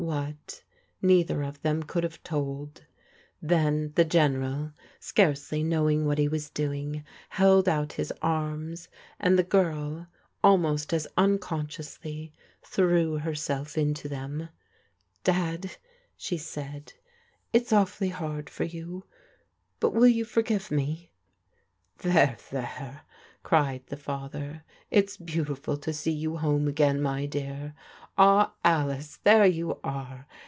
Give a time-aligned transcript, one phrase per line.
[0.09, 0.63] What,
[1.03, 2.85] neither of them could have told.
[3.39, 8.87] Then the General, scarcely knowing what he was do ing, held out his arms,
[9.19, 10.07] and the girl,
[10.43, 12.31] almost as uncon sciously,
[12.63, 14.49] threw herself into them."
[15.23, 15.77] Dad,*'
[16.17, 16.93] she said,"
[17.53, 19.05] it's awfully hard for you;
[19.79, 21.11] but will you forgive me?"
[21.99, 23.01] There, there,"
[23.43, 27.73] cried the father," it's beautiful to see you home again, my dear.
[28.17, 30.27] Ah, Alice, there you are.